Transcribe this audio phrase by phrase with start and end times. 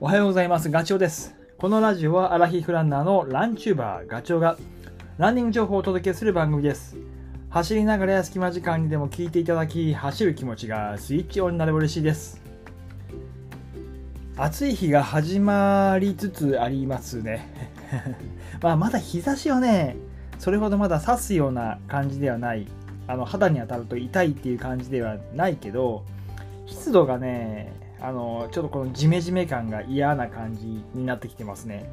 [0.00, 0.70] おはようございます。
[0.70, 1.34] ガチョウです。
[1.58, 4.56] このラジオはアラヒフランナーのランチューバーガチョウが
[5.16, 6.96] ランニング情報をお届けする番組です。
[7.50, 12.40] 走りながらや隙間時間にでも聞いていただき、走る気持ちがスイッチオンになれば嬉しいです。
[14.36, 17.48] 暑い日が始まりつつありますね。
[18.62, 19.96] まあまだ日差しはね、
[20.38, 22.68] それほどまだ刺すような感じではない。
[23.08, 26.04] あの肌に当たると痛いっていう感じではないけど、
[26.66, 31.88] 湿度がね、あのちょっとこのジメジメ感が嫌な感じになってきてますね。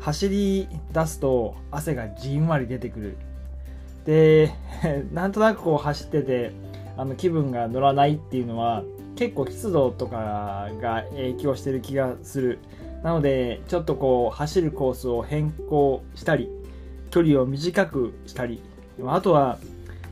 [0.00, 3.16] 走り出すと汗がじんわり出てくる。
[4.04, 4.52] で
[5.12, 6.52] なんとなくこう走ってて
[6.96, 8.84] あの気分が乗らないっていうのは
[9.16, 12.58] 結構湿度とかが影響してる気がする。
[13.02, 16.48] なのでちょっとこう走るコースを変更したり
[17.10, 18.60] 距離を短くしたり
[19.06, 19.58] あとは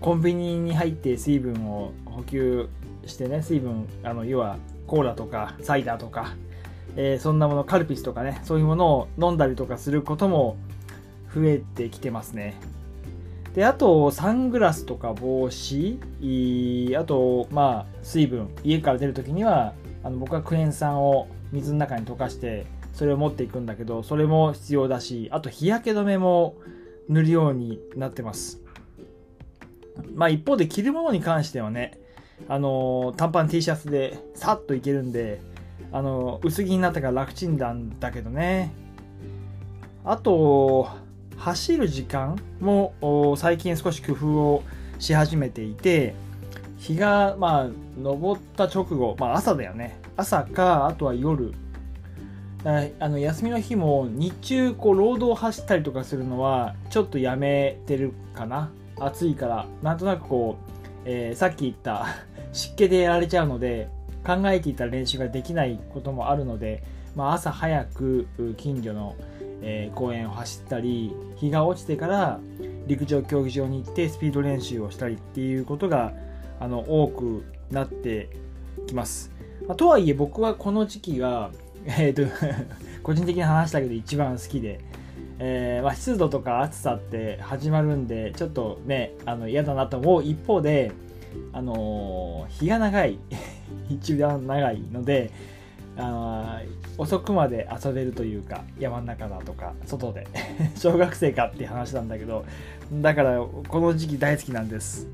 [0.00, 2.68] コンビニに入って水分を補給
[3.06, 6.34] してね水分あの要はコーラとかサイダーとか、
[6.96, 10.56] えー、そんなものカルピスとかねそういうものを飲んだりとかすることも
[11.34, 12.54] 増えてきてますね。
[13.54, 15.98] であとサングラスとか帽子
[16.98, 19.72] あとまあ水分家から出る時には
[20.04, 26.54] あの僕はクエン酸を水の中に溶かしてそれを持っていくんだけどそれも必要だしあと日焼け止めも
[27.08, 28.60] 塗るようになってます。
[30.14, 31.98] まあ一方で着るものに関してはね
[32.48, 35.40] あの短パン T シャツでさっといけるんで、
[35.92, 38.72] あの薄着になったから楽ちんなんだけどね。
[40.04, 40.88] あと、
[41.36, 44.62] 走る時間も最近少し工夫を
[44.98, 46.14] し始めていて、
[46.78, 47.68] 日が、まあ、
[48.02, 49.98] 昇った直後、まあ朝だよね。
[50.16, 51.52] 朝か、あとは夜。
[52.98, 62.06] あの休みの日も日中こう労働を走ったりとかするのはちょっとやめてるかな暑いからなんとなくこうえー、さっき言った
[62.52, 63.88] 湿気でやられちゃうので
[64.26, 66.82] 考えていた練習ができないこともあるので、
[67.14, 68.26] まあ、朝早く
[68.56, 69.14] 近所の、
[69.62, 72.40] えー、公園を走ったり日が落ちてから
[72.88, 76.12] 陸上競技場に行ってスピード練習をしたりっていうことが
[76.58, 78.28] あの多くなって
[78.86, 79.30] きます。
[79.66, 81.50] まあ、とはいえ僕はこの時期が、
[81.86, 82.22] えーと
[83.06, 84.80] 個人的な話だけど一番好きで、
[85.38, 90.92] えー、まあ、湿度とか暑さって始まるんでちょっとねあの嫌だなと思う一方で、
[91.52, 93.18] あのー、日が長い。
[93.90, 95.30] 一番長いので
[95.96, 96.60] あ
[96.98, 100.26] 遅くまで遊べるというか山の中だとか外で。
[100.76, 102.44] 小学生かっていう話なんだけど
[102.92, 105.08] だからこの時期大好きなんです。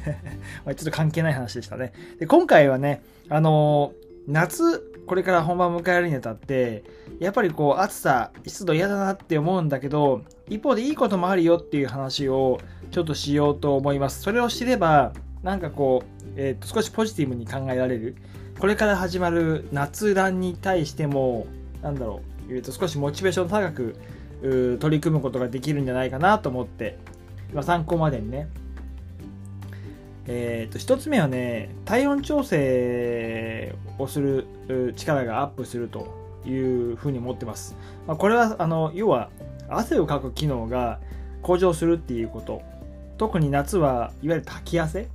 [0.64, 1.92] ちょっと関係ない話でしたね。
[2.18, 6.84] で今回はねあのー、夏これから本番を迎えるにあたって
[7.18, 12.60] やっぱりこう暑さ湿度嫌だなって思うんだけど一方でいいこともあるよっていう話を
[12.92, 14.22] ちょっとしようと思います。
[14.22, 15.12] それを知れば
[15.42, 18.14] なんかこう、えー、と少しポジティブに考えられる。
[18.60, 21.48] これから始まる夏ランに対しても
[21.82, 23.96] なんだろう、えー、と少しモチベーション高く
[24.78, 26.98] 取り組むことができるんじゃないかなと思って
[27.62, 28.48] 参考までにね
[30.26, 34.46] えー、と1つ目はね体温調整をする
[34.96, 36.06] 力がアップすると
[36.46, 37.76] いうふうに思ってます、
[38.06, 39.30] まあ、これはあの要は
[39.68, 41.00] 汗をかく機能が
[41.42, 42.62] 向上するっていうこと。
[43.20, 45.08] 特に夏はいわゆる滝汗。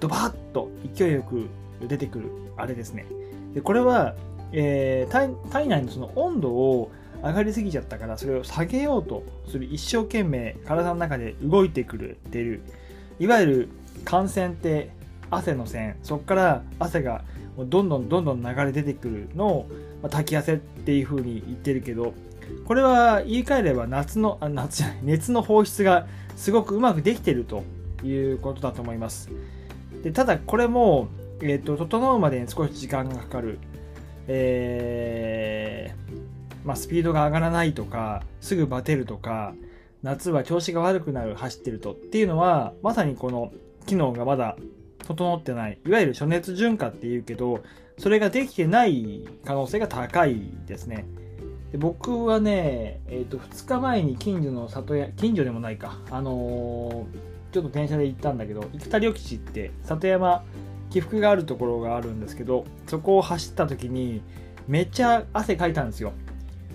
[0.00, 1.48] ドバッと勢いよく
[1.86, 3.06] 出てくるあれですね。
[3.54, 4.14] でこれは、
[4.52, 6.90] えー、体体内のその温度を
[7.22, 12.62] 上がりすぎちゃったからそれを下げようとする一生懸命体の中で動いてくれてる。
[13.18, 13.68] いわゆる
[14.04, 14.90] 汗腺って
[15.30, 17.24] 汗の線そこから汗が
[17.56, 19.68] どんどんどんどん流れ出てくるのを、
[20.02, 22.14] まあ、滝汗っていう風に言ってるけど
[22.66, 27.62] これは言い換えれば夏のあ夏じゃない熱の放出がすごくうまくできてると
[28.02, 29.30] いうことだと思います。
[30.02, 31.08] でただこれも、
[31.40, 33.58] えーと、整うまでに少し時間がかかる、
[34.26, 39.54] えー、まあ、スピードが上がらないとかすぐバテるとか
[40.02, 41.92] 夏は調子が悪くなる走ってると。
[41.92, 43.52] っていうのはまさにこの
[43.86, 44.56] 機能がまだ
[45.06, 45.78] 整ってない。
[45.86, 47.62] いわゆる暑熱順化っていうけど
[47.98, 51.04] それができてない可能性が高いですね。
[51.72, 55.98] で僕はね、えー、と2日前に近所の里屋近所でもないか。
[56.10, 60.44] あのー、ちょっと電車で行ったんだけど生田緑地って里山
[60.90, 64.22] 起伏があるところがあるんですけどそこを走った時に
[64.68, 66.12] めっちゃ汗かいたんですよ。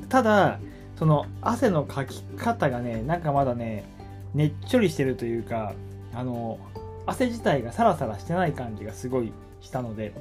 [0.09, 0.59] ただ
[0.97, 3.85] その汗のかき方がねなんかまだね
[4.33, 5.73] ねっちょりしてるというか
[6.13, 6.59] あの
[7.07, 9.31] 汗自体がサラサラしてない感じがすごい
[9.61, 10.13] したので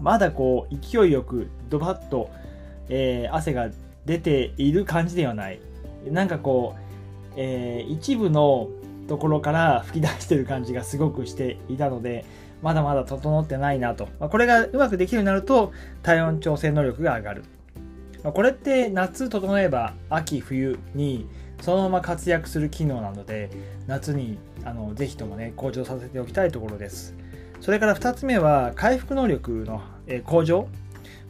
[0.00, 2.30] まだこう勢いよくドバッと、
[2.88, 3.70] えー、汗が
[4.04, 5.60] 出ている感じではない。
[6.10, 8.68] なんかこう、えー、一部の
[9.08, 12.24] ところから 吹き出してる感じがすごくしていたので
[12.62, 17.44] まだまだ整ってないなと、まあ、これがうまくできるようになると体温調整能力が上がる、
[18.22, 21.26] まあ、これって夏整えば秋冬に
[21.60, 23.50] そのまま活躍する機能なので
[23.86, 27.14] 夏にあのぜひともね向上させておきたいところです。
[27.60, 29.82] それから2つ目は回復能力の
[30.24, 30.68] 向上。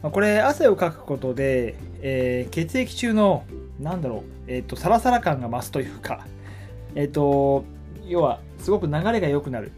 [0.01, 3.43] これ汗をかくことで、えー、血液中の
[3.79, 6.27] なんだろう、え、ー、とサラサラ感が増すというか
[6.93, 7.65] えっ、ー、と
[8.07, 9.71] 要はすごく流れが良くなる。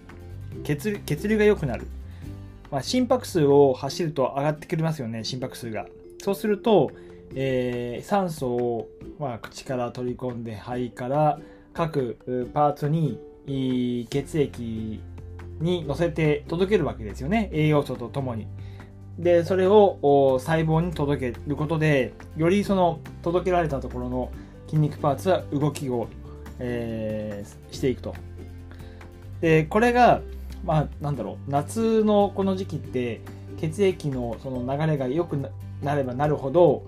[0.63, 1.88] 血血流が良くなる、
[2.71, 5.86] まあ、心拍数を走ると上がってくれますよね心拍数が。
[6.19, 6.92] そうすると、
[7.36, 8.89] えー、酸素を、
[9.19, 11.39] まあ、口から取り込んで肺から
[11.74, 15.02] 各パーツに血液
[15.60, 17.50] に乗せて届けるわけですよね。
[17.54, 18.48] 栄養素とともに。
[19.18, 24.32] でそれを細胞に届けることでよりその届けられたところの
[24.68, 26.08] 筋肉パーツは動きを、
[26.60, 28.14] えー、していくと。
[29.42, 30.22] でこれが
[30.64, 31.52] まあなんだろう。
[31.52, 33.22] 夏のこの時期って
[33.58, 35.38] 血液のその流れが良く
[35.82, 36.84] なればなるほど、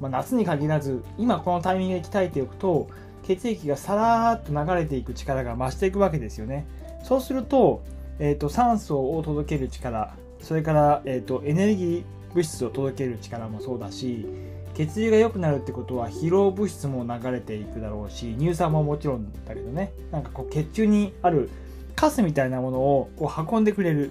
[0.00, 2.88] まあ、夏に限らず今このタイミングで鍛えておくと
[3.24, 6.66] 血液がさらーっと流れていく力が増していくわけですよね。
[7.02, 7.82] そうすると,、
[8.18, 12.04] えーと、酸素を届ける力それから、えーと、エネルギー
[12.34, 14.26] 物質を届ける力もそうだし
[14.74, 19.92] 血流が良くなるってことは疲労物質も流れていくだろうし乳酸ももちろんだけどね。
[20.10, 21.48] なんかこう血中にある
[21.94, 24.10] カスみたいなものをこう運んでくれる。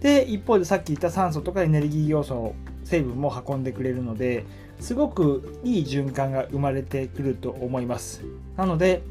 [0.00, 2.54] で一方でさっき言った酸素とかエネルギー要素
[2.84, 4.44] 成分も運んでくれるので
[4.80, 8.22] すごくいい循環が生まれてくると思います。
[8.56, 9.02] なので、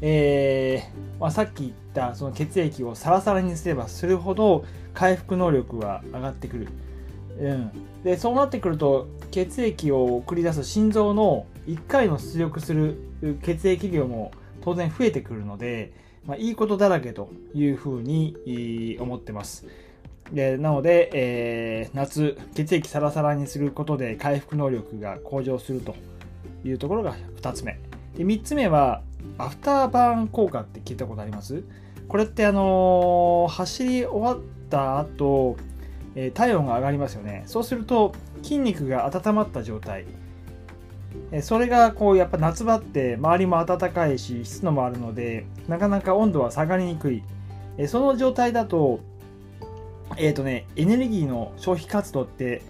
[0.00, 6.68] えー、まあ、さっき言ったその血液をサラサラにすればするほど回復能力は上がってくる、
[7.40, 7.70] うん、
[8.04, 12.98] でそうなってくると血液を送り出す心臓の1回の出力する
[13.42, 15.92] 血液量も当然増えてくるので、
[16.26, 19.66] まあ、いいことだらけというふうに思ってます。
[20.32, 25.94] でなので、えー、夏、血液サラサラにすることで回復能力が向上すると
[26.64, 27.78] いうところが2つ目。
[28.16, 29.02] で3つ目は、
[29.38, 31.62] アフターバーン効果って聞いたことあります？
[32.08, 34.40] これってあのー、走り終わっ
[34.70, 35.56] た後、
[36.14, 37.44] えー、体温が上がりますよね。
[37.46, 40.06] そうすると筋肉が温まった状態。
[41.40, 47.22] それがこうやっぱ夏場って周りも暖かいし湿度もあるのでなかなか温度は下がりにくい
[47.88, 49.00] その状態だと
[50.16, 52.62] えっ、ー、とねエネルギーの消費活動って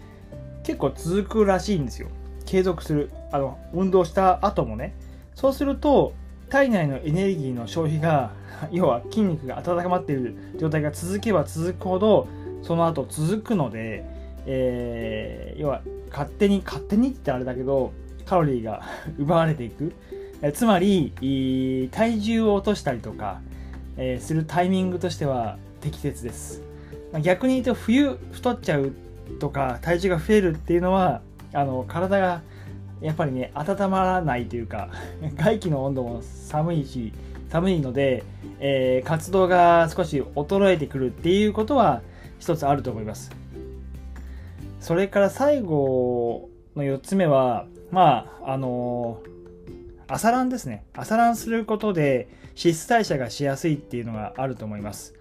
[0.63, 2.09] 結構続くらしいんですよ
[2.45, 4.95] 継続するあの運動した後もね
[5.35, 6.15] そうすると
[6.49, 8.33] 体内のエネルギーの消費が
[8.71, 12.29] 要は筋肉が温まっている状態が続けば続くほど
[12.63, 14.05] その後続くので、
[14.47, 17.93] えー、要は勝手に勝手にってあれだけど
[18.25, 18.83] カロリーが
[19.19, 19.93] 奪われていく。
[20.43, 23.41] えつまり、体重を落としたりとか、
[23.97, 26.63] えー、するタイミングとしては適切です。
[27.21, 28.93] 逆に言うと、冬太っちゃう
[29.41, 31.23] とか、体重が増えるっていうのは、
[31.53, 32.43] あの体が
[33.01, 34.89] やっぱりね、温まらないというか、
[35.37, 37.13] 外気の温度も寒いし、
[37.51, 38.25] 寒いので、
[38.59, 42.03] えー、活動が少し衰えてくるっていうことは
[42.39, 43.31] 一つあると思います。
[44.81, 49.21] それから最後の4つ目は、まあ、あの、
[50.09, 50.85] 朝ランですね。
[50.95, 55.15] 朝ランすることで脂質代謝がしやすいっていうのがあると思います。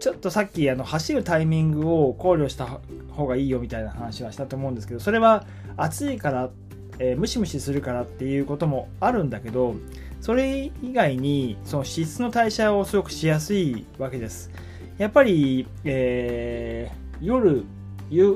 [0.00, 2.80] ちょっとさっきあの走るタイミングを考慮した
[3.10, 5.46] 方がいいよみたいな話はしたと思うんですけど、それは
[5.76, 6.50] 暑いから、
[6.98, 9.74] えー、ムシムシするからっていうこともあるんだけど、
[10.20, 14.50] それ以外にその脂質の代謝をすごくしやすいわけです。
[14.98, 17.64] やっぱり、えー、夜、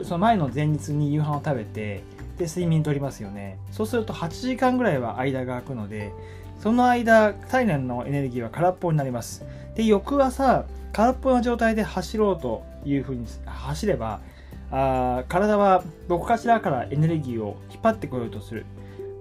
[0.05, 2.03] その前の前日に夕飯を食べて、
[2.37, 3.59] で睡眠とりますよね。
[3.71, 6.13] そうすると8時間ぐらいは間が空くので
[6.61, 9.45] その間体内のエネルギーは空っぽになります。
[9.75, 14.21] で翌朝空っぽの状態で走ろうというふうに走れば
[14.71, 18.67] あ体はどこかしらからエネルギーを引っ張ってこようとする。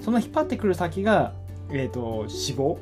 [0.02, 1.34] その引っ張ってくる先が、
[1.72, 2.78] えーと、脂肪。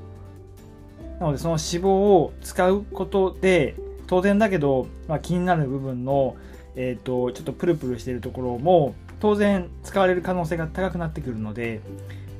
[1.19, 3.75] なのでその脂肪を使うことで
[4.07, 6.35] 当然だけど、まあ、気になる部分の、
[6.75, 11.79] えーとちょっとプルプルしているところも当然使われる可能性が高くなってくるので、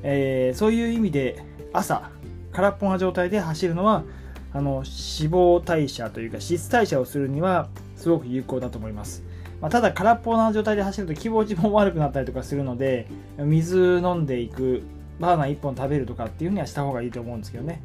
[0.02, 2.10] えー、そういう意味で朝
[2.52, 4.04] 空っぽな状態で走るのは
[4.52, 9.24] あの脂肪代謝というか脂質代謝をするにはすごく有効だと思います、
[9.62, 13.06] まあ、ただ空っぽな状態で走ると気持ちも悪くなったりとかするので
[13.38, 14.82] 水飲んでいく
[15.18, 17.80] バーナー1本食べるとかっていうにはした方がいいと思うんですけどね、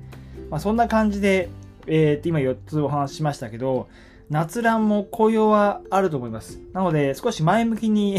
[0.50, 1.48] まあ、そんな感じで、
[1.88, 3.88] えー、今4つお話ししましたけど
[4.30, 6.62] 夏ランも紅葉はあると思います。
[6.74, 8.18] なので、少し前向きに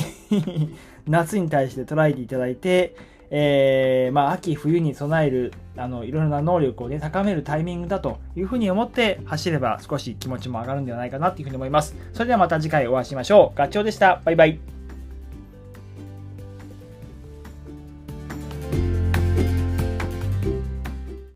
[1.07, 2.97] 夏に対して捉えていただいて、
[3.31, 11.97] えー、まあ、秋、冬に備える、あの、いろいろな能力をね、高めるタイミングだというふうに思って走れば少し気持ちも上がるんではないかなというふうに思います。
[12.13, 13.59] それではまた次回お会いしましょう。
[13.59, 14.21] ガチョウでした。
[14.25, 14.80] バイバイ。